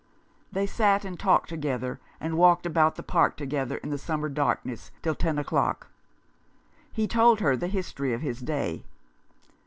They 0.51 0.65
sat 0.65 1.05
and 1.05 1.19
talked 1.19 1.47
together, 1.49 1.99
and 2.19 2.35
walked 2.35 2.65
about 2.65 2.95
the 2.95 3.03
park 3.03 3.37
together 3.37 3.77
in 3.77 3.91
the 3.91 3.99
summer 3.99 4.29
darkness, 4.29 4.89
till 5.03 5.13
ten 5.13 5.37
o'clock. 5.37 5.89
He 6.91 7.07
told 7.07 7.39
her 7.39 7.55
the 7.55 7.67
history 7.67 8.11
of 8.11 8.21
his 8.23 8.39
day. 8.39 8.83